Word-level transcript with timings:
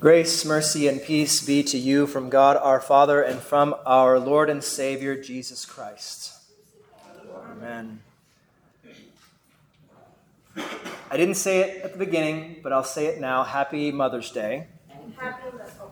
Grace, 0.00 0.46
mercy, 0.46 0.88
and 0.88 1.02
peace 1.02 1.44
be 1.44 1.62
to 1.62 1.76
you 1.76 2.06
from 2.06 2.30
God 2.30 2.56
our 2.56 2.80
Father 2.80 3.20
and 3.20 3.38
from 3.38 3.74
our 3.84 4.18
Lord 4.18 4.48
and 4.48 4.64
Savior 4.64 5.14
Jesus 5.14 5.66
Christ. 5.66 6.32
Amen. 7.50 8.00
I 10.56 11.18
didn't 11.18 11.34
say 11.34 11.60
it 11.60 11.84
at 11.84 11.92
the 11.92 11.98
beginning, 11.98 12.60
but 12.62 12.72
I'll 12.72 12.82
say 12.82 13.08
it 13.08 13.20
now. 13.20 13.44
Happy 13.44 13.92
Mother's 13.92 14.30
Day. 14.30 14.68
Happy 15.18 15.50
Mother's 15.52 15.74
Day. 15.74 15.84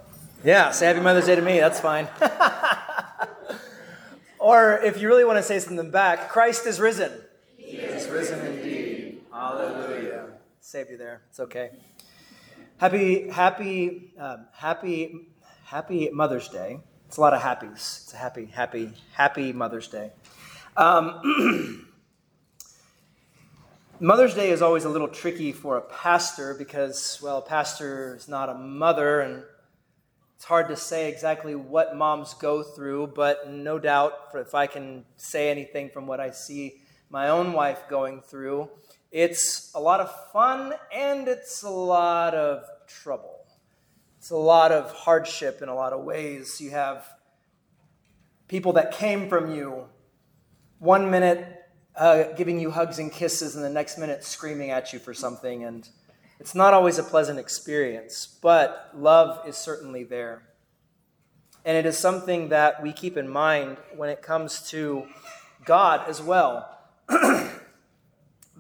Yeah, 0.43 0.71
say 0.71 0.87
Happy 0.87 1.01
Mother's 1.01 1.27
Day 1.27 1.37
to 1.37 1.43
me. 1.43 1.61
That's 1.61 1.81
fine. 1.81 2.09
or 4.39 4.79
if 4.79 5.03
you 5.03 5.09
really 5.09 5.27
want 5.27 5.37
to 5.37 5.43
say 5.43 5.59
something 5.59 5.91
back, 5.91 6.31
Christ 6.31 6.67
is 6.67 6.81
risen. 6.81 7.13
He 7.59 7.77
is 7.77 8.09
risen 8.09 8.41
indeed. 8.47 9.21
Hallelujah. 9.31 10.29
Save 10.63 10.93
you 10.93 10.97
there. 10.97 11.21
It's 11.29 11.41
okay. 11.41 11.73
Happy, 12.79 13.29
happy, 13.29 14.13
um, 14.21 14.47
happy, 14.53 15.27
happy 15.65 16.11
Mother's 16.11 16.49
Day. 16.49 16.79
It's 17.09 17.17
a 17.17 17.21
lot 17.21 17.35
of 17.35 17.43
happies. 17.43 18.05
It's 18.05 18.15
a 18.15 18.17
happy, 18.17 18.45
happy, 18.47 18.93
happy 19.15 19.53
Mother's 19.53 19.89
Day. 19.89 20.13
Um, 20.77 21.89
Mother's 24.01 24.37
Day 24.37 24.51
is 24.51 24.63
always 24.63 24.85
a 24.85 24.89
little 24.89 25.09
tricky 25.09 25.51
for 25.51 25.77
a 25.77 25.81
pastor 25.81 26.55
because, 26.55 27.19
well, 27.21 27.39
a 27.39 27.43
pastor 27.43 28.15
is 28.15 28.29
not 28.29 28.49
a 28.49 28.55
mother, 28.55 29.23
and 29.23 29.43
it's 30.37 30.45
hard 30.45 30.69
to 30.69 30.77
say 30.77 31.09
exactly 31.09 31.57
what 31.57 31.97
moms 31.97 32.35
go 32.35 32.63
through, 32.63 33.09
but 33.09 33.51
no 33.51 33.81
doubt, 33.81 34.13
if 34.35 34.55
I 34.55 34.69
can 34.69 35.05
say 35.17 35.51
anything 35.51 35.91
from 35.91 36.07
what 36.07 36.21
I 36.21 36.31
see 36.31 36.81
my 37.11 37.29
own 37.31 37.55
wife 37.55 37.81
going 37.89 38.21
through, 38.21 38.71
it's 39.11 39.73
a 39.75 39.81
lot 39.81 40.01
of 40.01 40.15
fun 40.33 40.75
and 40.95 41.29
it's 41.29 41.63
a 41.63 41.71
lot 41.71 42.35
of 42.35 42.65
trouble. 42.87 43.47
It's 44.19 44.31
a 44.31 44.37
lot 44.37 44.73
of 44.73 44.93
hardship 44.93 45.63
in 45.63 45.69
a 45.69 45.75
lot 45.75 45.93
of 45.93 46.05
ways. 46.05 46.61
You 46.61 46.71
have 46.71 47.07
people 48.49 48.73
that 48.75 48.93
came 48.93 49.29
from 49.29 49.55
you 49.55 49.87
one 50.79 51.11
minute 51.11 51.59
uh, 51.99 52.33
giving 52.35 52.61
you 52.61 52.71
hugs 52.71 52.99
and 52.99 53.11
kisses, 53.11 53.57
and 53.57 53.65
the 53.65 53.71
next 53.71 53.99
minute 53.99 54.23
screaming 54.23 54.71
at 54.71 54.93
you 54.93 54.99
for 54.99 55.13
something. 55.13 55.65
And 55.65 55.89
it's 56.39 56.55
not 56.55 56.73
always 56.73 56.99
a 56.99 57.03
pleasant 57.03 57.39
experience, 57.39 58.39
but 58.41 58.91
love 58.95 59.47
is 59.49 59.57
certainly 59.57 60.05
there. 60.05 60.43
And 61.65 61.77
it 61.77 61.87
is 61.87 61.99
something 61.99 62.51
that 62.51 62.83
we 62.83 62.93
keep 62.93 63.17
in 63.17 63.29
mind 63.29 63.79
when 63.97 64.11
it 64.11 64.23
comes 64.23 64.63
to 64.71 65.07
God 65.65 66.09
as 66.09 66.23
well. 66.23 66.79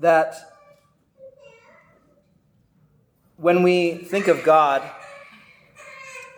that 0.00 0.34
when 3.36 3.62
we 3.62 3.94
think 3.94 4.28
of 4.28 4.42
God, 4.44 4.82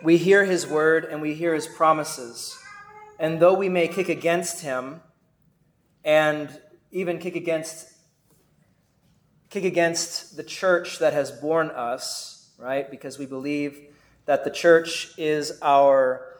we 0.03 0.17
hear 0.17 0.45
His 0.45 0.67
word 0.67 1.05
and 1.05 1.21
we 1.21 1.33
hear 1.33 1.53
His 1.53 1.67
promises. 1.67 2.57
And 3.19 3.39
though 3.39 3.53
we 3.53 3.69
may 3.69 3.87
kick 3.87 4.09
against 4.09 4.61
Him 4.61 5.01
and 6.03 6.49
even 6.91 7.19
kick 7.19 7.35
against 7.35 7.87
kick 9.49 9.63
against 9.65 10.37
the 10.37 10.43
church 10.43 10.99
that 10.99 11.11
has 11.11 11.29
borne 11.29 11.69
us, 11.71 12.53
right? 12.57 12.89
Because 12.89 13.19
we 13.19 13.25
believe 13.25 13.77
that 14.25 14.45
the 14.45 14.49
church 14.49 15.11
is 15.17 15.59
our 15.61 16.39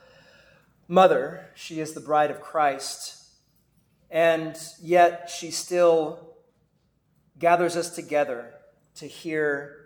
mother, 0.88 1.50
she 1.54 1.82
is 1.82 1.92
the 1.92 2.00
bride 2.00 2.32
of 2.32 2.40
Christ. 2.40 3.18
And 4.10 4.58
yet 4.82 5.30
she 5.30 5.52
still 5.52 6.31
gathers 7.42 7.76
us 7.76 7.90
together 7.90 8.54
to 8.96 9.08
hear 9.08 9.78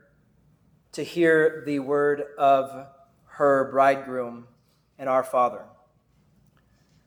to 0.91 1.03
hear 1.03 1.63
the 1.65 1.79
word 1.79 2.23
of 2.37 2.87
her 3.25 3.69
bridegroom 3.71 4.47
and 4.97 5.09
our 5.09 5.23
Father. 5.23 5.63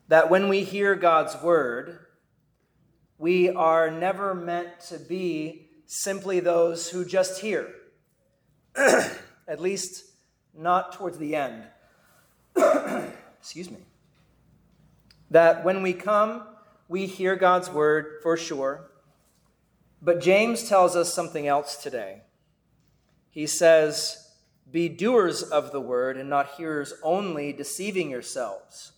That 0.09 0.29
when 0.29 0.47
we 0.47 0.63
hear 0.63 0.93
God's 0.95 1.41
word, 1.41 1.99
we 3.17 3.49
are 3.49 3.89
never 3.89 4.35
meant 4.35 4.79
to 4.89 4.99
be 4.99 5.69
simply 5.87 6.39
those 6.39 6.89
who 6.89 7.03
just 7.03 7.41
hear, 7.41 7.73
at 8.75 9.59
least 9.59 10.03
not 10.55 10.93
towards 10.93 11.17
the 11.17 11.35
end. 11.35 11.63
Excuse 13.39 13.71
me. 13.71 13.79
That 15.31 15.63
when 15.63 15.81
we 15.81 15.93
come, 15.93 16.43
we 16.87 17.07
hear 17.07 17.35
God's 17.35 17.71
word 17.71 18.19
for 18.21 18.37
sure 18.37 18.89
but 20.01 20.21
James 20.21 20.67
tells 20.67 20.95
us 20.95 21.13
something 21.13 21.47
else 21.47 21.75
today. 21.77 22.21
He 23.29 23.47
says, 23.47 24.33
Be 24.71 24.89
doers 24.89 25.43
of 25.43 25.71
the 25.71 25.81
word 25.81 26.17
and 26.17 26.29
not 26.29 26.55
hearers 26.57 26.93
only, 27.03 27.53
deceiving 27.53 28.09
yourselves. 28.09 28.93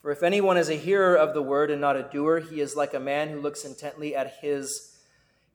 For 0.00 0.10
if 0.10 0.22
anyone 0.22 0.56
is 0.56 0.68
a 0.68 0.74
hearer 0.74 1.14
of 1.14 1.32
the 1.32 1.42
word 1.42 1.70
and 1.70 1.80
not 1.80 1.96
a 1.96 2.02
doer, 2.02 2.40
he 2.40 2.60
is 2.60 2.74
like 2.74 2.92
a 2.92 3.00
man 3.00 3.28
who 3.28 3.40
looks 3.40 3.64
intently 3.64 4.16
at 4.16 4.38
his, 4.40 4.98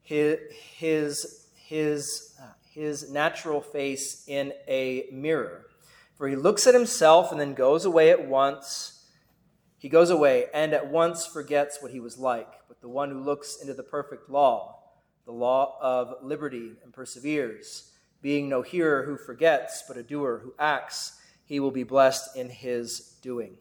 his, 0.02 0.38
his, 0.76 1.48
his, 1.54 2.38
his 2.72 3.10
natural 3.10 3.60
face 3.60 4.24
in 4.26 4.54
a 4.66 5.06
mirror. 5.12 5.66
For 6.16 6.28
he 6.28 6.34
looks 6.34 6.66
at 6.66 6.74
himself 6.74 7.30
and 7.30 7.40
then 7.40 7.52
goes 7.52 7.84
away 7.84 8.10
at 8.10 8.26
once. 8.26 8.97
He 9.78 9.88
goes 9.88 10.10
away 10.10 10.46
and 10.52 10.74
at 10.74 10.90
once 10.90 11.24
forgets 11.24 11.80
what 11.80 11.92
he 11.92 12.00
was 12.00 12.18
like 12.18 12.58
but 12.68 12.80
the 12.80 12.88
one 12.88 13.10
who 13.10 13.20
looks 13.20 13.60
into 13.60 13.74
the 13.74 13.82
perfect 13.82 14.30
law, 14.30 14.78
the 15.24 15.32
law 15.32 15.76
of 15.80 16.22
liberty, 16.22 16.72
and 16.84 16.92
perseveres, 16.92 17.92
being 18.22 18.48
no 18.48 18.62
hearer 18.62 19.04
who 19.04 19.16
forgets, 19.16 19.82
but 19.88 19.96
a 19.96 20.02
doer 20.02 20.40
who 20.44 20.54
acts, 20.60 21.20
he 21.44 21.58
will 21.58 21.70
be 21.72 21.82
blessed 21.82 22.36
in 22.36 22.48
his 22.48 23.16
doing. 23.20 23.56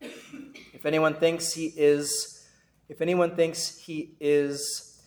If 0.00 0.86
anyone 0.86 1.14
thinks 1.14 1.52
he 1.52 1.72
is, 1.76 2.48
if 2.88 3.00
anyone 3.00 3.34
thinks 3.34 3.78
he 3.78 4.14
is, 4.20 5.02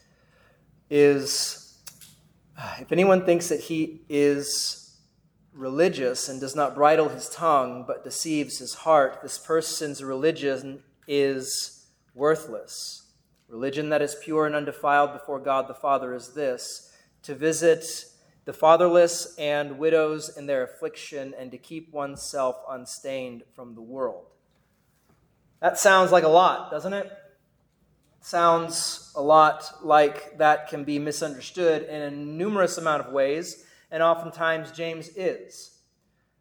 is, 0.89 1.77
if 2.79 2.91
anyone 2.91 3.25
thinks 3.25 3.47
that 3.49 3.61
he 3.61 4.01
is 4.09 4.82
religious 5.53 6.29
and 6.29 6.39
does 6.39 6.55
not 6.55 6.75
bridle 6.75 7.09
his 7.09 7.29
tongue 7.29 7.85
but 7.87 8.03
deceives 8.03 8.59
his 8.59 8.73
heart, 8.73 9.19
this 9.21 9.37
person's 9.37 10.03
religion 10.03 10.83
is 11.07 11.85
worthless. 12.13 13.11
Religion 13.47 13.89
that 13.89 14.01
is 14.01 14.15
pure 14.21 14.45
and 14.45 14.55
undefiled 14.55 15.13
before 15.13 15.39
God 15.39 15.67
the 15.67 15.73
Father 15.73 16.13
is 16.13 16.29
this 16.29 16.91
to 17.21 17.35
visit 17.35 18.05
the 18.45 18.53
fatherless 18.53 19.35
and 19.37 19.77
widows 19.77 20.35
in 20.35 20.45
their 20.45 20.63
affliction 20.63 21.33
and 21.37 21.51
to 21.51 21.57
keep 21.57 21.93
oneself 21.93 22.57
unstained 22.69 23.43
from 23.55 23.75
the 23.75 23.81
world. 23.81 24.25
That 25.61 25.79
sounds 25.79 26.11
like 26.11 26.25
a 26.25 26.29
lot, 26.29 26.71
doesn't 26.71 26.93
it? 26.93 27.09
Sounds 28.19 29.13
a 29.15 29.21
lot 29.21 29.69
like 29.81 30.37
that 30.37 30.67
can 30.67 30.83
be 30.83 30.99
misunderstood 30.99 31.83
in 31.83 32.01
a 32.01 32.11
numerous 32.11 32.77
amount 32.77 33.05
of 33.05 33.13
ways, 33.13 33.65
and 33.93 34.01
oftentimes 34.01 34.71
James 34.71 35.09
is. 35.15 35.77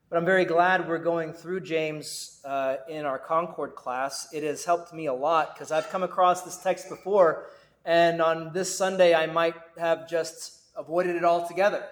But 0.08 0.16
I'm 0.16 0.24
very 0.24 0.46
glad 0.46 0.88
we're 0.88 0.96
going 0.96 1.34
through 1.34 1.60
James 1.60 2.40
uh, 2.46 2.76
in 2.88 3.04
our 3.04 3.18
Concord 3.18 3.74
class. 3.74 4.26
It 4.32 4.42
has 4.42 4.64
helped 4.64 4.94
me 4.94 5.06
a 5.06 5.12
lot 5.12 5.54
because 5.54 5.70
I've 5.70 5.88
come 5.90 6.02
across 6.02 6.42
this 6.42 6.56
text 6.56 6.88
before, 6.88 7.50
and 7.84 8.22
on 8.22 8.54
this 8.54 8.74
Sunday 8.74 9.14
I 9.14 9.26
might 9.26 9.54
have 9.78 10.08
just 10.08 10.60
avoided 10.76 11.14
it 11.14 11.24
altogether. 11.24 11.84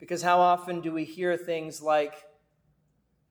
Because 0.00 0.22
how 0.22 0.40
often 0.40 0.80
do 0.80 0.92
we 0.92 1.04
hear 1.04 1.36
things 1.36 1.80
like, 1.80 2.14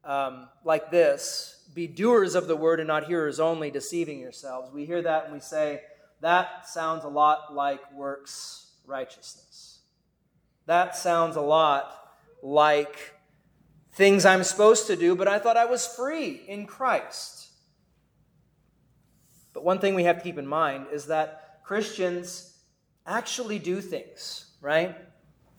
um, 0.05 0.47
like 0.63 0.91
this 0.91 1.65
be 1.75 1.87
doers 1.87 2.35
of 2.35 2.47
the 2.47 2.55
word 2.55 2.79
and 2.79 2.87
not 2.87 3.03
hearers 3.03 3.41
only, 3.41 3.69
deceiving 3.69 4.17
yourselves? 4.19 4.71
We 4.71 4.85
hear 4.85 5.01
that 5.01 5.25
and 5.25 5.33
we 5.33 5.41
say, 5.41 5.81
that 6.21 6.69
sounds 6.69 7.03
a 7.03 7.09
lot 7.09 7.53
like 7.53 7.81
works 7.93 8.71
righteousness. 8.85 9.72
That 10.65 10.95
sounds 10.95 11.35
a 11.35 11.41
lot 11.41 11.93
like 12.41 13.13
things 13.93 14.25
I'm 14.25 14.43
supposed 14.43 14.87
to 14.87 14.95
do, 14.95 15.15
but 15.15 15.27
I 15.27 15.39
thought 15.39 15.57
I 15.57 15.65
was 15.65 15.85
free 15.85 16.41
in 16.47 16.65
Christ. 16.65 17.49
But 19.53 19.63
one 19.63 19.79
thing 19.79 19.93
we 19.93 20.03
have 20.03 20.17
to 20.17 20.23
keep 20.23 20.37
in 20.37 20.47
mind 20.47 20.87
is 20.91 21.05
that 21.07 21.59
Christians 21.63 22.57
actually 23.05 23.59
do 23.59 23.81
things, 23.81 24.51
right? 24.61 24.95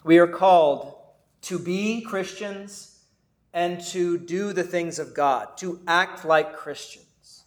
We 0.05 0.19
are 0.19 0.27
called 0.27 0.97
to 1.43 1.59
be 1.59 2.03
Christians 2.03 3.05
and 3.53 3.81
to 3.87 4.19
do 4.19 4.53
the 4.53 4.65
things 4.65 4.99
of 4.99 5.15
God, 5.15 5.57
to 5.59 5.81
act 5.87 6.25
like 6.25 6.57
Christians. 6.57 7.45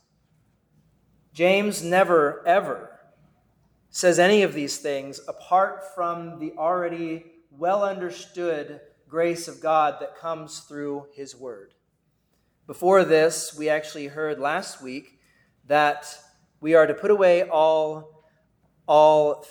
James 1.33 1.83
never, 1.83 2.45
ever 2.47 2.97
says 3.89 4.17
any 4.17 4.41
of 4.43 4.53
these 4.53 4.77
things 4.77 5.19
apart 5.27 5.93
from 5.93 6.39
the 6.39 6.53
already 6.57 7.25
well 7.57 7.83
understood 7.83 8.79
grace 9.09 9.47
of 9.47 9.61
God 9.61 9.95
that 9.99 10.17
comes 10.17 10.59
through 10.59 11.07
His 11.13 11.35
Word. 11.35 11.73
Before 12.67 13.03
this, 13.03 13.55
we 13.57 13.69
actually 13.69 14.07
heard 14.07 14.39
last 14.39 14.81
week 14.81 15.19
that 15.65 16.05
we 16.59 16.75
are 16.75 16.85
to 16.85 16.93
put 16.93 17.11
away 17.11 17.43
all, 17.43 18.23
all, 18.87 19.45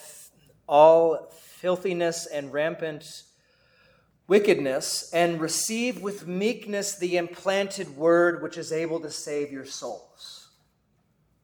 all 0.68 1.30
filthiness 1.32 2.26
and 2.26 2.52
rampant 2.52 3.04
wickedness 4.28 5.10
and 5.12 5.40
receive 5.40 6.00
with 6.02 6.26
meekness 6.26 6.98
the 6.98 7.16
implanted 7.16 7.96
word 7.96 8.42
which 8.42 8.58
is 8.58 8.72
able 8.72 9.00
to 9.00 9.10
save 9.10 9.52
your 9.52 9.64
souls. 9.64 10.50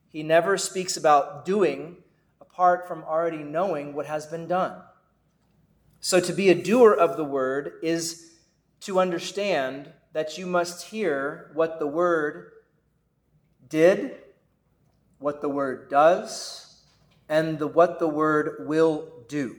He 0.08 0.22
never 0.22 0.58
speaks 0.58 0.96
about 0.96 1.44
doing 1.44 1.96
apart 2.40 2.86
from 2.86 3.04
already 3.04 3.38
knowing 3.38 3.94
what 3.94 4.06
has 4.06 4.26
been 4.26 4.46
done. 4.46 4.82
So 6.04 6.18
to 6.18 6.32
be 6.32 6.50
a 6.50 6.54
doer 6.54 6.92
of 6.92 7.16
the 7.16 7.24
word 7.24 7.74
is 7.80 8.32
to 8.80 8.98
understand 8.98 9.92
that 10.12 10.36
you 10.36 10.46
must 10.46 10.88
hear 10.88 11.52
what 11.54 11.78
the 11.78 11.86
word 11.86 12.50
did, 13.68 14.16
what 15.20 15.40
the 15.40 15.48
word 15.48 15.88
does, 15.88 16.82
and 17.28 17.56
the, 17.60 17.68
what 17.68 18.00
the 18.00 18.08
word 18.08 18.66
will 18.66 19.12
do. 19.28 19.54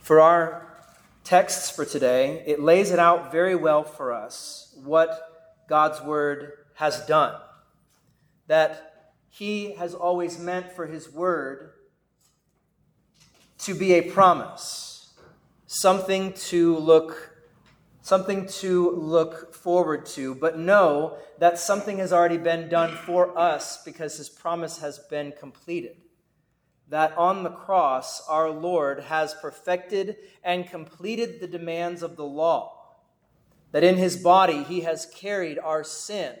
For 0.00 0.20
our 0.20 0.84
texts 1.24 1.70
for 1.70 1.86
today, 1.86 2.44
it 2.46 2.60
lays 2.60 2.90
it 2.90 2.98
out 2.98 3.32
very 3.32 3.54
well 3.54 3.84
for 3.84 4.12
us 4.12 4.78
what 4.84 5.56
God's 5.66 6.02
word 6.02 6.52
has 6.74 7.06
done. 7.06 7.40
That 8.48 9.14
he 9.30 9.72
has 9.76 9.94
always 9.94 10.38
meant 10.38 10.70
for 10.72 10.84
his 10.84 11.10
word 11.10 11.70
to 13.64 13.74
be 13.74 13.94
a 13.94 14.10
promise, 14.10 15.14
something 15.66 16.32
to 16.34 16.76
look 16.76 17.34
something 18.04 18.46
to 18.46 18.90
look 18.90 19.54
forward 19.54 20.04
to, 20.04 20.34
but 20.34 20.58
know 20.58 21.16
that 21.38 21.58
something 21.58 21.96
has 21.96 22.12
already 22.12 22.36
been 22.36 22.68
done 22.68 22.94
for 23.06 23.36
us 23.36 23.82
because 23.82 24.18
his 24.18 24.28
promise 24.28 24.76
has 24.76 24.98
been 24.98 25.32
completed. 25.32 25.96
That 26.90 27.16
on 27.16 27.44
the 27.44 27.50
cross 27.50 28.20
our 28.28 28.50
Lord 28.50 29.04
has 29.04 29.32
perfected 29.32 30.16
and 30.42 30.68
completed 30.68 31.40
the 31.40 31.46
demands 31.46 32.02
of 32.02 32.16
the 32.16 32.26
law, 32.26 32.98
that 33.72 33.82
in 33.82 33.96
his 33.96 34.18
body 34.18 34.64
he 34.64 34.82
has 34.82 35.06
carried 35.06 35.58
our 35.58 35.82
sin, 35.82 36.36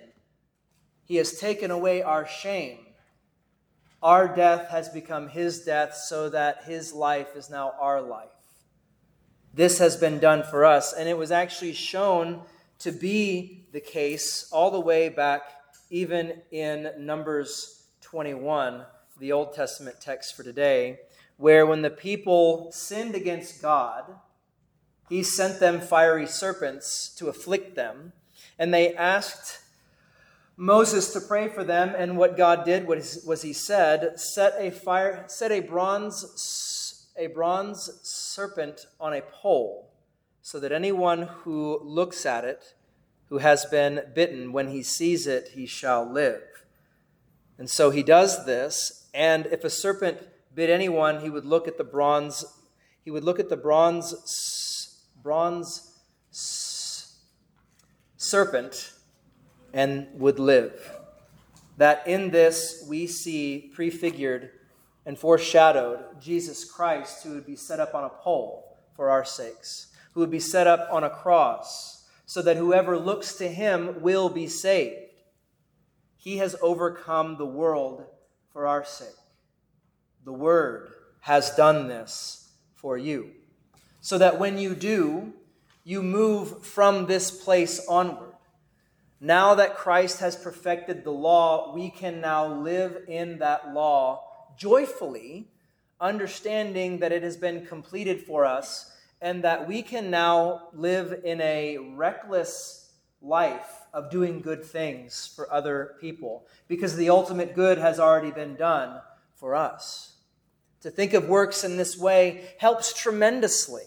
he 1.02 1.16
has 1.16 1.38
taken 1.40 1.70
away 1.70 2.02
our 2.02 2.26
shame. 2.26 2.78
Our 4.04 4.28
death 4.28 4.68
has 4.68 4.90
become 4.90 5.28
his 5.28 5.64
death 5.64 5.94
so 5.94 6.28
that 6.28 6.64
his 6.64 6.92
life 6.92 7.34
is 7.36 7.48
now 7.48 7.72
our 7.80 8.02
life. 8.02 8.28
This 9.54 9.78
has 9.78 9.96
been 9.96 10.18
done 10.18 10.42
for 10.42 10.66
us, 10.66 10.92
and 10.92 11.08
it 11.08 11.16
was 11.16 11.32
actually 11.32 11.72
shown 11.72 12.42
to 12.80 12.92
be 12.92 13.64
the 13.72 13.80
case 13.80 14.50
all 14.52 14.70
the 14.70 14.78
way 14.78 15.08
back, 15.08 15.44
even 15.88 16.42
in 16.50 16.90
Numbers 16.98 17.86
21 18.02 18.84
the 19.18 19.32
Old 19.32 19.54
Testament 19.54 20.02
text 20.02 20.36
for 20.36 20.42
today, 20.42 20.98
where 21.38 21.64
when 21.64 21.80
the 21.80 21.88
people 21.88 22.70
sinned 22.72 23.14
against 23.14 23.62
God, 23.62 24.16
he 25.08 25.22
sent 25.22 25.60
them 25.60 25.80
fiery 25.80 26.26
serpents 26.26 27.08
to 27.16 27.28
afflict 27.28 27.74
them, 27.74 28.12
and 28.58 28.74
they 28.74 28.94
asked 28.94 29.60
Moses 30.56 31.12
to 31.12 31.20
pray 31.20 31.48
for 31.48 31.64
them, 31.64 31.94
and 31.96 32.16
what 32.16 32.36
God 32.36 32.64
did 32.64 32.86
was, 32.86 33.24
was 33.26 33.42
he 33.42 33.52
said, 33.52 34.20
"Set 34.20 34.54
a 34.56 34.70
fire, 34.70 35.24
set 35.26 35.50
a 35.50 35.60
bronze, 35.60 37.08
a 37.16 37.26
bronze 37.26 37.90
serpent 38.02 38.86
on 39.00 39.12
a 39.12 39.22
pole, 39.22 39.90
so 40.42 40.60
that 40.60 40.70
anyone 40.70 41.22
who 41.22 41.80
looks 41.82 42.24
at 42.24 42.44
it, 42.44 42.74
who 43.30 43.38
has 43.38 43.64
been 43.64 44.12
bitten, 44.14 44.52
when 44.52 44.68
he 44.68 44.82
sees 44.82 45.26
it, 45.26 45.48
he 45.54 45.66
shall 45.66 46.08
live." 46.08 46.64
And 47.58 47.68
so 47.68 47.90
he 47.90 48.02
does 48.02 48.46
this, 48.46 49.08
and 49.12 49.46
if 49.46 49.64
a 49.64 49.70
serpent 49.70 50.28
bit 50.54 50.70
anyone, 50.70 51.20
he 51.20 51.30
would 51.30 51.44
look 51.44 51.66
at 51.66 51.78
the 51.78 51.84
bronze, 51.84 52.44
he 53.04 53.10
would 53.10 53.24
look 53.24 53.40
at 53.40 53.48
the 53.48 53.56
bronze, 53.56 55.02
bronze 55.20 55.90
serpent 58.16 58.93
and 59.74 60.06
would 60.14 60.38
live. 60.38 60.72
That 61.76 62.06
in 62.06 62.30
this 62.30 62.86
we 62.88 63.06
see 63.06 63.70
prefigured 63.74 64.50
and 65.04 65.18
foreshadowed 65.18 66.20
Jesus 66.20 66.64
Christ, 66.64 67.24
who 67.24 67.34
would 67.34 67.44
be 67.44 67.56
set 67.56 67.80
up 67.80 67.94
on 67.94 68.04
a 68.04 68.08
pole 68.08 68.78
for 68.94 69.10
our 69.10 69.24
sakes, 69.24 69.88
who 70.12 70.20
would 70.20 70.30
be 70.30 70.40
set 70.40 70.66
up 70.66 70.88
on 70.90 71.04
a 71.04 71.10
cross, 71.10 72.08
so 72.24 72.40
that 72.40 72.56
whoever 72.56 72.96
looks 72.96 73.34
to 73.34 73.48
him 73.48 74.00
will 74.00 74.30
be 74.30 74.46
saved. 74.46 75.12
He 76.16 76.38
has 76.38 76.56
overcome 76.62 77.36
the 77.36 77.44
world 77.44 78.04
for 78.50 78.66
our 78.66 78.84
sake. 78.84 79.08
The 80.24 80.32
Word 80.32 80.90
has 81.20 81.54
done 81.54 81.88
this 81.88 82.52
for 82.76 82.96
you. 82.96 83.32
So 84.00 84.16
that 84.18 84.38
when 84.38 84.56
you 84.56 84.74
do, 84.74 85.34
you 85.82 86.02
move 86.02 86.64
from 86.64 87.06
this 87.06 87.30
place 87.30 87.84
onward. 87.88 88.33
Now 89.24 89.54
that 89.54 89.76
Christ 89.76 90.20
has 90.20 90.36
perfected 90.36 91.02
the 91.02 91.10
law, 91.10 91.74
we 91.74 91.88
can 91.88 92.20
now 92.20 92.46
live 92.46 93.04
in 93.08 93.38
that 93.38 93.72
law 93.72 94.22
joyfully, 94.58 95.48
understanding 95.98 96.98
that 96.98 97.10
it 97.10 97.22
has 97.22 97.38
been 97.38 97.64
completed 97.64 98.20
for 98.20 98.44
us 98.44 98.92
and 99.22 99.42
that 99.42 99.66
we 99.66 99.80
can 99.80 100.10
now 100.10 100.68
live 100.74 101.22
in 101.24 101.40
a 101.40 101.78
reckless 101.78 102.92
life 103.22 103.86
of 103.94 104.10
doing 104.10 104.42
good 104.42 104.62
things 104.62 105.32
for 105.34 105.50
other 105.50 105.94
people 106.02 106.46
because 106.68 106.94
the 106.94 107.08
ultimate 107.08 107.54
good 107.54 107.78
has 107.78 107.98
already 107.98 108.30
been 108.30 108.56
done 108.56 109.00
for 109.36 109.54
us. 109.54 110.16
To 110.82 110.90
think 110.90 111.14
of 111.14 111.30
works 111.30 111.64
in 111.64 111.78
this 111.78 111.96
way 111.96 112.50
helps 112.58 112.92
tremendously. 112.92 113.84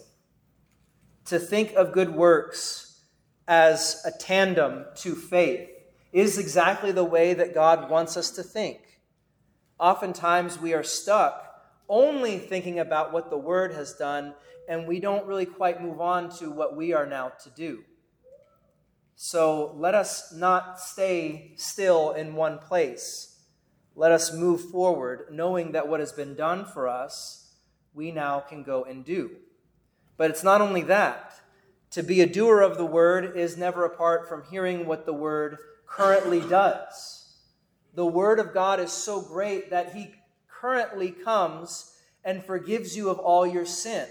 To 1.26 1.38
think 1.38 1.74
of 1.74 1.92
good 1.92 2.12
works 2.12 2.87
as 3.48 4.02
a 4.04 4.12
tandem 4.12 4.84
to 4.94 5.16
faith 5.16 5.70
is 6.12 6.38
exactly 6.38 6.92
the 6.92 7.04
way 7.04 7.34
that 7.34 7.54
God 7.54 7.90
wants 7.90 8.16
us 8.16 8.30
to 8.32 8.42
think. 8.42 9.00
Oftentimes 9.80 10.60
we 10.60 10.74
are 10.74 10.84
stuck 10.84 11.46
only 11.88 12.38
thinking 12.38 12.78
about 12.78 13.12
what 13.12 13.30
the 13.30 13.38
Word 13.38 13.72
has 13.72 13.94
done, 13.94 14.34
and 14.68 14.86
we 14.86 15.00
don't 15.00 15.26
really 15.26 15.46
quite 15.46 15.82
move 15.82 16.00
on 16.00 16.28
to 16.38 16.50
what 16.50 16.76
we 16.76 16.92
are 16.92 17.06
now 17.06 17.30
to 17.42 17.50
do. 17.50 17.82
So 19.16 19.74
let 19.76 19.94
us 19.94 20.32
not 20.32 20.78
stay 20.78 21.52
still 21.56 22.12
in 22.12 22.34
one 22.34 22.58
place. 22.58 23.42
Let 23.96 24.12
us 24.12 24.32
move 24.32 24.70
forward, 24.70 25.28
knowing 25.32 25.72
that 25.72 25.88
what 25.88 26.00
has 26.00 26.12
been 26.12 26.34
done 26.34 26.66
for 26.66 26.86
us, 26.86 27.54
we 27.94 28.12
now 28.12 28.40
can 28.40 28.62
go 28.62 28.84
and 28.84 29.04
do. 29.04 29.30
But 30.18 30.30
it's 30.30 30.44
not 30.44 30.60
only 30.60 30.82
that. 30.82 31.34
To 31.92 32.02
be 32.02 32.20
a 32.20 32.26
doer 32.26 32.60
of 32.60 32.76
the 32.76 32.86
word 32.86 33.36
is 33.36 33.56
never 33.56 33.84
apart 33.84 34.28
from 34.28 34.44
hearing 34.50 34.86
what 34.86 35.06
the 35.06 35.12
word 35.12 35.58
currently 35.86 36.40
does. 36.40 37.36
The 37.94 38.06
word 38.06 38.38
of 38.38 38.52
God 38.52 38.78
is 38.80 38.92
so 38.92 39.20
great 39.20 39.70
that 39.70 39.94
he 39.94 40.14
currently 40.48 41.10
comes 41.10 41.94
and 42.24 42.44
forgives 42.44 42.96
you 42.96 43.08
of 43.08 43.18
all 43.18 43.46
your 43.46 43.64
sin. 43.64 44.06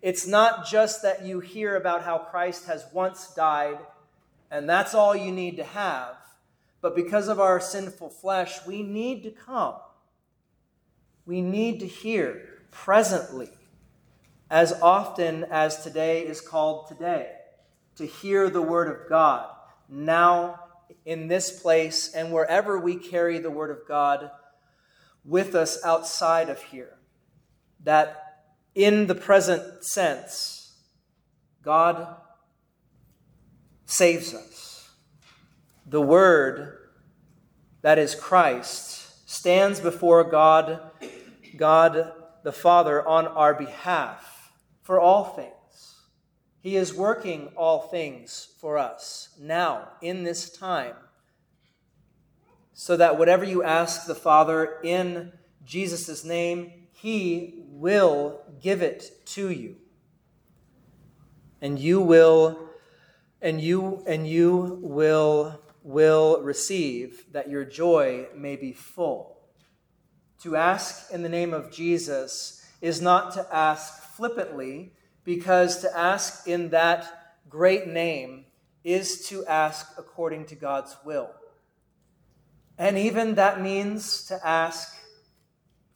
It's 0.00 0.26
not 0.26 0.66
just 0.66 1.02
that 1.02 1.24
you 1.24 1.38
hear 1.38 1.76
about 1.76 2.02
how 2.02 2.18
Christ 2.18 2.66
has 2.66 2.84
once 2.92 3.32
died 3.34 3.78
and 4.52 4.68
that's 4.68 4.94
all 4.94 5.16
you 5.16 5.32
need 5.32 5.56
to 5.56 5.64
have. 5.64 6.14
But 6.82 6.94
because 6.94 7.28
of 7.28 7.40
our 7.40 7.58
sinful 7.58 8.10
flesh, 8.10 8.58
we 8.66 8.82
need 8.82 9.22
to 9.22 9.30
come. 9.30 9.76
We 11.24 11.40
need 11.40 11.80
to 11.80 11.86
hear 11.86 12.60
presently, 12.70 13.48
as 14.52 14.74
often 14.82 15.44
as 15.44 15.82
today 15.82 16.20
is 16.20 16.42
called 16.42 16.86
today, 16.86 17.30
to 17.96 18.06
hear 18.06 18.50
the 18.50 18.60
Word 18.60 18.86
of 18.86 19.08
God 19.08 19.48
now 19.88 20.60
in 21.06 21.26
this 21.26 21.58
place 21.62 22.12
and 22.14 22.30
wherever 22.30 22.78
we 22.78 22.96
carry 22.96 23.38
the 23.38 23.50
Word 23.50 23.70
of 23.70 23.88
God 23.88 24.30
with 25.24 25.54
us 25.54 25.82
outside 25.82 26.50
of 26.50 26.62
here. 26.64 26.98
That 27.82 28.42
in 28.74 29.06
the 29.06 29.14
present 29.14 29.84
sense, 29.84 30.76
God 31.62 32.14
saves 33.86 34.34
us. 34.34 34.90
The 35.86 36.02
Word, 36.02 36.90
that 37.80 37.98
is 37.98 38.14
Christ, 38.14 39.30
stands 39.30 39.80
before 39.80 40.24
God, 40.24 40.78
God 41.56 42.12
the 42.42 42.52
Father, 42.52 43.06
on 43.08 43.26
our 43.26 43.54
behalf 43.54 44.31
for 44.82 45.00
all 45.00 45.24
things. 45.24 45.52
He 46.60 46.76
is 46.76 46.94
working 46.94 47.48
all 47.56 47.80
things 47.80 48.48
for 48.60 48.78
us 48.78 49.30
now, 49.40 49.88
in 50.00 50.22
this 50.22 50.50
time, 50.50 50.94
so 52.72 52.96
that 52.96 53.18
whatever 53.18 53.44
you 53.44 53.62
ask 53.64 54.06
the 54.06 54.14
Father 54.14 54.78
in 54.84 55.32
Jesus' 55.64 56.24
name, 56.24 56.72
He 56.92 57.64
will 57.68 58.42
give 58.60 58.82
it 58.82 59.26
to 59.26 59.50
you. 59.50 59.76
And 61.60 61.78
you 61.78 62.00
will 62.00 62.68
and 63.40 63.60
you 63.60 64.04
and 64.06 64.26
you 64.26 64.78
will 64.82 65.60
will 65.82 66.40
receive 66.42 67.24
that 67.32 67.50
your 67.50 67.64
joy 67.64 68.26
may 68.36 68.54
be 68.54 68.72
full. 68.72 69.36
To 70.42 70.56
ask 70.56 71.12
in 71.12 71.22
the 71.22 71.28
name 71.28 71.52
of 71.52 71.72
Jesus 71.72 72.64
is 72.80 73.00
not 73.00 73.32
to 73.34 73.46
ask 73.54 74.11
flippantly 74.22 74.92
because 75.24 75.80
to 75.80 75.98
ask 75.98 76.46
in 76.46 76.68
that 76.68 77.34
great 77.48 77.88
name 77.88 78.44
is 78.84 79.26
to 79.26 79.44
ask 79.46 79.98
according 79.98 80.46
to 80.46 80.54
God's 80.54 80.96
will. 81.04 81.28
And 82.78 82.96
even 82.96 83.34
that 83.34 83.60
means 83.60 84.24
to 84.26 84.38
ask 84.46 84.96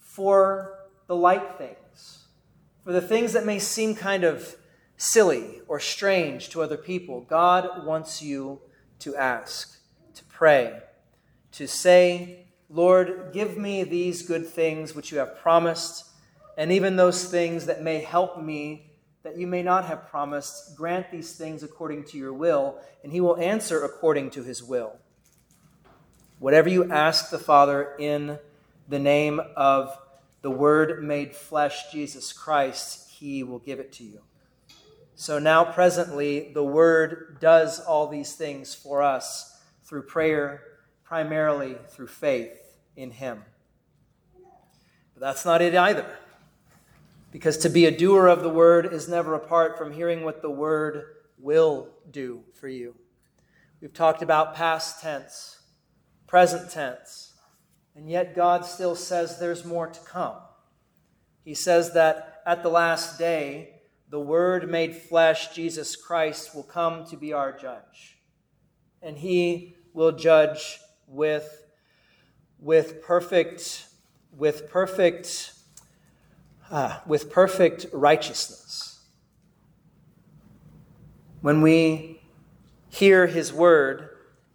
for 0.01 0.77
the 1.07 1.15
light 1.15 1.57
things, 1.57 2.25
for 2.83 2.93
the 2.93 3.01
things 3.01 3.33
that 3.33 3.47
may 3.47 3.61
seem 3.61 3.95
kind 3.95 4.25
of 4.25 4.57
silly 4.97 5.61
or 5.69 5.79
strange 5.79 6.49
to 6.49 6.63
other 6.63 6.77
people. 6.77 7.21
God 7.21 7.87
wants 7.87 8.21
you 8.21 8.61
to 8.99 9.15
ask, 9.15 9.79
to 10.15 10.25
pray, 10.25 10.81
to 11.53 11.69
say, 11.69 12.47
Lord, 12.69 13.31
give 13.33 13.57
me 13.57 13.85
these 13.85 14.23
good 14.23 14.49
things 14.49 14.97
which 14.97 15.13
you 15.13 15.19
have 15.19 15.39
promised, 15.39 16.07
and 16.57 16.73
even 16.73 16.97
those 16.97 17.25
things 17.25 17.67
that 17.67 17.83
may 17.83 17.99
help 18.01 18.41
me 18.41 18.91
that 19.23 19.37
you 19.37 19.47
may 19.47 19.63
not 19.63 19.87
have 19.87 20.09
promised. 20.09 20.77
Grant 20.77 21.11
these 21.11 21.37
things 21.37 21.65
according 21.65 22.05
to 22.05 22.17
your 22.17 22.33
will, 22.33 22.79
and 23.03 23.13
he 23.13 23.21
will 23.21 23.37
answer 23.39 23.85
according 23.85 24.31
to 24.31 24.45
his 24.45 24.63
will. 24.63 24.97
Whatever 26.39 26.69
you 26.69 26.91
ask 26.93 27.31
the 27.31 27.39
Father 27.39 27.97
in 27.99 28.39
the 28.89 29.01
name 29.01 29.41
of 29.57 29.99
the 30.43 30.51
Word 30.51 31.03
made 31.03 31.35
flesh, 31.35 31.91
Jesus 31.91 32.33
Christ, 32.33 33.11
he 33.11 33.43
will 33.43 33.59
give 33.59 33.81
it 33.81 33.93
to 33.95 34.05
you. 34.05 34.21
So 35.17 35.41
now, 35.41 35.65
presently, 35.65 36.53
the 36.53 36.63
Word 36.63 37.39
does 37.41 37.81
all 37.81 38.07
these 38.07 38.35
things 38.35 38.77
for 38.77 39.03
us 39.03 39.61
through 39.83 40.03
prayer, 40.03 40.63
primarily 41.03 41.77
through 41.89 42.09
faith 42.09 42.77
in 42.95 43.11
Him. 43.11 43.43
But 45.15 45.21
that's 45.21 45.45
not 45.45 45.63
it 45.63 45.75
either. 45.75 46.07
Because 47.37 47.59
to 47.59 47.69
be 47.69 47.85
a 47.85 47.91
doer 47.91 48.29
of 48.29 48.43
the 48.43 48.49
Word 48.49 48.95
is 48.95 49.11
never 49.11 49.35
apart 49.35 49.77
from 49.77 49.93
hearing 49.93 50.25
what 50.25 50.41
the 50.41 50.49
Word 50.49 51.03
will 51.37 51.91
do 52.11 52.43
for 52.55 52.67
you. 52.67 52.95
We've 53.79 53.93
talked 53.93 54.23
about 54.23 54.55
past 54.55 55.03
tense, 55.03 55.61
present 56.27 56.71
tense, 56.71 57.35
and 57.95 58.09
yet 58.09 58.35
God 58.35 58.65
still 58.65 58.97
says 58.97 59.39
there's 59.39 59.67
more 59.67 59.87
to 59.87 60.01
come. 60.01 60.37
He 61.45 61.53
says 61.53 61.93
that 61.93 62.41
at 62.47 62.63
the 62.63 62.71
last 62.71 63.19
day, 63.19 63.81
the 64.09 64.19
Word 64.19 64.71
made 64.71 64.97
flesh, 64.97 65.55
Jesus 65.55 65.95
Christ, 65.95 66.55
will 66.55 66.63
come 66.63 67.05
to 67.05 67.19
be 67.19 67.35
our 67.35 67.53
judge. 67.53 68.17
And 69.03 69.19
he 69.19 69.77
will 69.93 70.13
judge 70.13 70.79
with, 71.07 71.67
with 72.59 73.03
perfect, 73.03 73.89
with 74.35 74.71
perfect, 74.71 75.53
uh, 76.71 76.99
with 77.07 77.31
perfect 77.31 77.87
righteousness. 77.93 79.05
When 81.41 81.63
we 81.63 82.21
hear 82.89 83.27
his 83.27 83.53
word, 83.53 84.11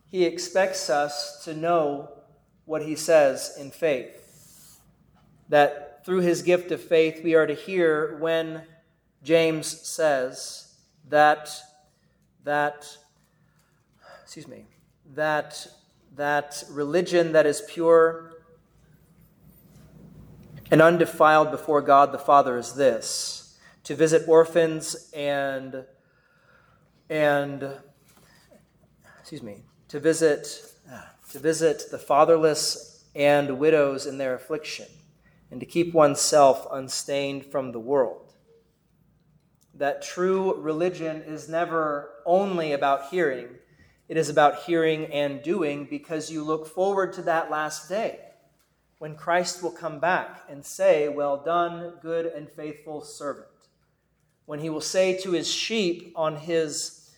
he 0.10 0.26
expects 0.26 0.90
us 0.90 1.44
to 1.46 1.54
know 1.54 2.10
what 2.66 2.82
he 2.82 2.96
says 2.96 3.56
in 3.60 3.72
faith. 3.72 4.80
That 5.50 6.06
through 6.06 6.22
his 6.22 6.42
gift 6.42 6.72
of 6.72 6.82
faith, 6.82 7.24
we 7.24 7.36
are 7.36 7.48
to 7.48 7.54
hear 7.54 8.18
when 8.20 8.64
James 9.24 9.68
says 9.68 10.76
that 11.10 11.52
that 12.44 12.88
excuse 14.24 14.48
me 14.48 14.66
that 15.14 15.68
that 16.16 16.64
religion 16.72 17.34
that 17.34 17.46
is 17.46 17.62
pure 17.68 18.32
and 20.72 20.82
undefiled 20.82 21.52
before 21.52 21.82
God 21.82 22.14
the 22.14 22.18
Father 22.18 22.58
is 22.58 22.74
this 22.74 23.60
to 23.84 23.94
visit 23.94 24.28
orphans 24.28 25.12
and 25.14 25.84
and 27.10 27.70
excuse 29.20 29.44
me 29.44 29.64
to 29.90 30.00
visit 30.00 30.48
to 31.30 31.40
visit 31.40 31.84
the 31.92 31.98
fatherless 31.98 33.06
and 33.16 33.60
widows 33.60 34.06
in 34.06 34.18
their 34.18 34.34
affliction 34.34 34.88
and 35.50 35.60
to 35.60 35.66
keep 35.66 35.94
oneself 35.94 36.66
unstained 36.72 37.46
from 37.46 37.72
the 37.72 37.80
world. 37.80 38.34
That 39.74 40.02
true 40.02 40.56
religion 40.56 41.22
is 41.22 41.50
never 41.50 42.12
only 42.26 42.72
about 42.74 43.10
hearing, 43.10 43.48
it 44.08 44.18
is 44.18 44.30
about 44.30 44.64
hearing 44.64 45.06
and 45.08 45.42
doing 45.42 45.86
because 45.90 46.32
you 46.32 46.44
look 46.44 46.68
forward 46.68 47.14
to 47.14 47.22
that 47.24 47.50
last 47.50 47.90
day 47.90 48.20
when 49.02 49.16
Christ 49.16 49.64
will 49.64 49.72
come 49.72 50.00
back 50.00 50.44
and 50.48 50.64
say, 50.64 51.10
Well 51.10 51.38
done, 51.38 51.94
good 52.04 52.28
and 52.28 52.48
faithful 52.48 53.02
servant. 53.02 53.48
When 54.46 54.60
he 54.60 54.70
will 54.70 54.80
say 54.80 55.18
to 55.24 55.32
his 55.32 55.52
sheep 55.52 56.14
on 56.16 56.36
his, 56.36 57.10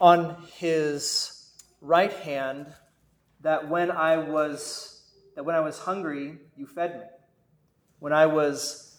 on 0.00 0.42
his 0.54 1.50
right 1.82 2.14
hand, 2.14 2.68
that 3.42 3.68
when 3.68 3.90
I 3.90 4.16
was 4.16 5.02
that 5.34 5.44
when 5.44 5.54
I 5.54 5.60
was 5.60 5.78
hungry, 5.80 6.38
you 6.56 6.66
fed 6.66 6.94
me. 6.94 7.04
When 7.98 8.14
I 8.14 8.24
was 8.24 8.96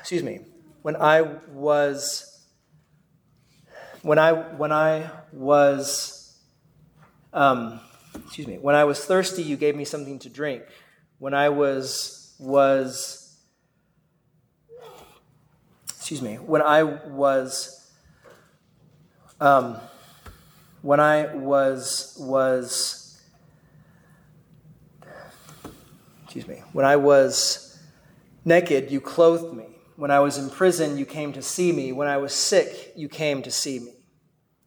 excuse 0.00 0.22
me, 0.22 0.40
when 0.80 0.96
I 0.96 1.20
was 1.50 2.46
when 4.00 4.18
I 4.18 4.32
when 4.32 4.72
I 4.72 5.10
was 5.34 6.38
um, 7.34 7.78
excuse 8.24 8.46
me 8.46 8.56
when 8.56 8.74
I 8.74 8.84
was 8.84 9.04
thirsty, 9.04 9.42
you 9.42 9.56
gave 9.56 9.76
me 9.76 9.84
something 9.84 10.18
to 10.20 10.28
drink. 10.28 10.62
When 11.18 11.34
I 11.34 11.48
was 11.48 12.34
was 12.38 13.38
excuse 15.84 16.22
me 16.22 16.34
when 16.36 16.62
I 16.62 16.82
was 16.82 17.90
um, 19.40 19.76
when 20.82 21.00
I 21.00 21.34
was 21.34 22.16
was 22.20 23.20
excuse 26.24 26.46
me 26.46 26.62
when 26.72 26.84
I 26.84 26.96
was 26.96 27.72
naked, 28.44 28.90
you 28.90 29.00
clothed 29.00 29.56
me. 29.56 29.66
When 29.96 30.10
I 30.10 30.20
was 30.20 30.38
in 30.38 30.50
prison, 30.50 30.98
you 30.98 31.04
came 31.04 31.32
to 31.34 31.42
see 31.42 31.72
me. 31.72 31.92
When 31.92 32.08
I 32.08 32.16
was 32.16 32.34
sick, 32.34 32.92
you 32.96 33.08
came 33.08 33.42
to 33.42 33.50
see 33.50 33.78
me. 33.78 33.92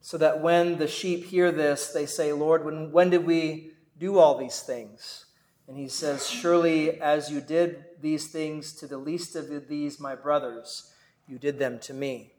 So 0.06 0.20
that 0.20 0.40
when 0.40 0.78
the 0.78 0.88
sheep 0.88 1.26
hear 1.26 1.52
this, 1.52 1.88
they 1.88 2.06
say, 2.06 2.32
Lord, 2.32 2.64
when, 2.64 2.92
when 2.92 3.10
did 3.10 3.26
we 3.26 3.72
do 3.98 4.20
all 4.20 4.38
these 4.38 4.60
things? 4.60 5.26
And 5.68 5.76
he 5.76 5.88
says, 5.88 6.30
Surely 6.30 7.02
as 7.02 7.32
you 7.32 7.42
did 7.42 7.84
these 8.02 8.28
things 8.28 8.74
to 8.74 8.86
the 8.86 9.00
least 9.00 9.36
of 9.36 9.68
these, 9.68 10.00
my 10.00 10.14
brothers, 10.14 10.94
you 11.28 11.40
did 11.40 11.58
them 11.58 11.80
to 11.80 11.94
me. 11.96 12.34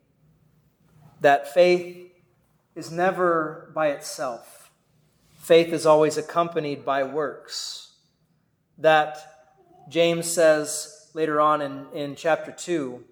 That 1.22 1.52
faith 1.52 2.12
is 2.76 2.92
never 2.92 3.72
by 3.74 3.88
itself, 3.88 4.70
faith 5.34 5.72
is 5.72 5.86
always 5.86 6.16
accompanied 6.16 6.84
by 6.84 7.02
works. 7.02 7.94
That 8.78 9.18
James 9.88 10.30
says, 10.32 11.10
later 11.14 11.40
on 11.40 11.62
in, 11.62 11.86
in 11.92 12.14
chapter 12.14 12.52
2. 12.52 13.02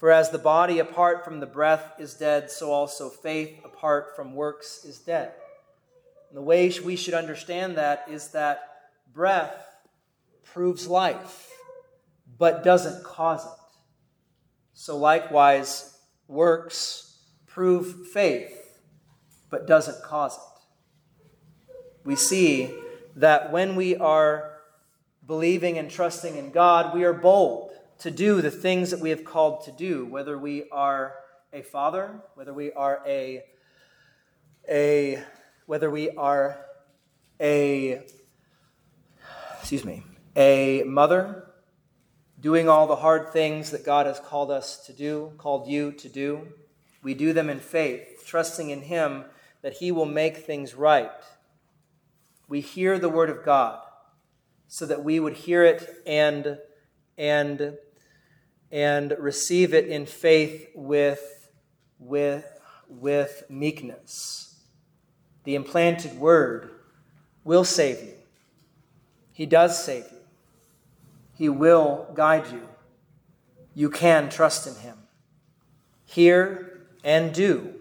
For 0.00 0.10
as 0.10 0.30
the 0.30 0.38
body 0.38 0.78
apart 0.78 1.26
from 1.26 1.40
the 1.40 1.46
breath 1.46 1.92
is 1.98 2.14
dead, 2.14 2.50
so 2.50 2.72
also 2.72 3.10
faith 3.10 3.60
apart 3.66 4.16
from 4.16 4.34
works 4.34 4.82
is 4.82 4.98
dead. 4.98 5.32
And 6.30 6.38
the 6.38 6.42
way 6.42 6.72
we 6.82 6.96
should 6.96 7.12
understand 7.12 7.76
that 7.76 8.06
is 8.08 8.28
that 8.28 8.62
breath 9.12 9.62
proves 10.42 10.88
life, 10.88 11.50
but 12.38 12.64
doesn't 12.64 13.04
cause 13.04 13.44
it. 13.44 13.60
So 14.72 14.96
likewise, 14.96 15.98
works 16.28 17.18
prove 17.46 18.08
faith, 18.08 18.56
but 19.50 19.66
doesn't 19.66 20.02
cause 20.02 20.34
it. 20.34 21.66
We 22.04 22.16
see 22.16 22.74
that 23.16 23.52
when 23.52 23.76
we 23.76 23.96
are 23.96 24.60
believing 25.26 25.76
and 25.76 25.90
trusting 25.90 26.38
in 26.38 26.52
God, 26.52 26.94
we 26.94 27.04
are 27.04 27.12
bold 27.12 27.69
to 28.00 28.10
do 28.10 28.40
the 28.40 28.50
things 28.50 28.90
that 28.90 29.00
we 29.00 29.10
have 29.10 29.24
called 29.24 29.64
to 29.64 29.72
do, 29.72 30.06
whether 30.06 30.38
we 30.38 30.68
are 30.70 31.14
a 31.52 31.62
father, 31.62 32.20
whether 32.34 32.54
we 32.54 32.72
are 32.72 33.02
a, 33.06 33.42
a 34.68 35.22
whether 35.66 35.90
we 35.90 36.10
are 36.10 36.64
a 37.40 38.02
excuse 39.58 39.84
me, 39.84 40.02
a 40.34 40.82
mother 40.84 41.46
doing 42.40 42.68
all 42.68 42.86
the 42.86 42.96
hard 42.96 43.32
things 43.32 43.70
that 43.70 43.84
God 43.84 44.06
has 44.06 44.18
called 44.18 44.50
us 44.50 44.86
to 44.86 44.92
do, 44.92 45.32
called 45.36 45.68
you 45.68 45.92
to 45.92 46.08
do. 46.08 46.48
We 47.02 47.14
do 47.14 47.32
them 47.32 47.50
in 47.50 47.60
faith, 47.60 48.24
trusting 48.26 48.70
in 48.70 48.82
Him 48.82 49.24
that 49.62 49.74
He 49.74 49.92
will 49.92 50.06
make 50.06 50.38
things 50.38 50.74
right. 50.74 51.10
We 52.48 52.62
hear 52.62 52.98
the 52.98 53.10
Word 53.10 53.28
of 53.28 53.44
God 53.44 53.80
so 54.68 54.86
that 54.86 55.04
we 55.04 55.20
would 55.20 55.34
hear 55.34 55.64
it 55.64 56.02
and, 56.06 56.58
and, 57.18 57.76
and 58.70 59.16
receive 59.18 59.74
it 59.74 59.88
in 59.88 60.06
faith 60.06 60.68
with, 60.74 61.48
with, 61.98 62.46
with 62.88 63.44
meekness. 63.48 64.62
The 65.44 65.54
implanted 65.54 66.18
word 66.18 66.70
will 67.44 67.64
save 67.64 68.02
you. 68.02 68.14
He 69.32 69.46
does 69.46 69.82
save 69.82 70.04
you. 70.10 70.18
He 71.34 71.48
will 71.48 72.08
guide 72.14 72.52
you. 72.52 72.68
You 73.74 73.88
can 73.88 74.28
trust 74.28 74.66
in 74.66 74.74
him. 74.74 74.98
hear 76.04 76.82
and 77.04 77.32
do, 77.32 77.74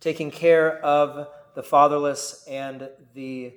taking 0.00 0.30
care 0.30 0.84
of 0.84 1.28
the 1.54 1.62
fatherless 1.62 2.44
and 2.48 2.88
the 3.14 3.52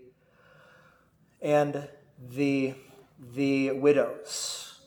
and 1.41 1.87
the 2.29 2.73
the 3.33 3.71
widows. 3.71 4.79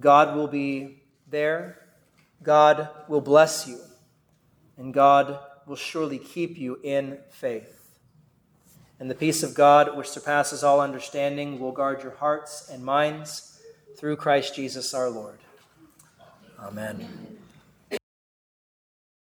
God 0.00 0.34
will 0.34 0.48
be 0.48 1.03
there. 1.34 1.80
God 2.42 2.88
will 3.08 3.20
bless 3.20 3.66
you. 3.66 3.80
And 4.78 4.94
God 4.94 5.38
will 5.66 5.76
surely 5.76 6.18
keep 6.18 6.56
you 6.56 6.78
in 6.82 7.18
faith. 7.30 7.98
And 9.00 9.10
the 9.10 9.14
peace 9.14 9.42
of 9.42 9.54
God, 9.54 9.96
which 9.96 10.08
surpasses 10.08 10.62
all 10.62 10.80
understanding, 10.80 11.58
will 11.58 11.72
guard 11.72 12.02
your 12.02 12.14
hearts 12.14 12.70
and 12.70 12.84
minds 12.84 13.60
through 13.98 14.16
Christ 14.16 14.54
Jesus 14.54 14.94
our 14.94 15.10
Lord. 15.10 15.38
Amen. 16.60 17.33